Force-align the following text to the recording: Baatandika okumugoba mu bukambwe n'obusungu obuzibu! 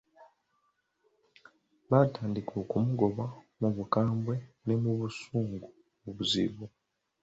Baatandika 1.89 2.53
okumugoba 2.63 3.25
mu 3.59 3.69
bukambwe 3.75 4.35
n'obusungu 4.67 5.67
obuzibu! 6.07 6.65